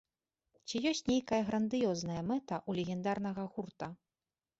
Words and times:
Ці 0.67 0.79
ёсць 0.91 1.01
нейкая 1.11 1.37
грандыёзная 1.49 2.21
мэта 2.31 2.55
ў 2.69 2.79
легендарнага 2.79 3.45
гурта? 3.59 3.91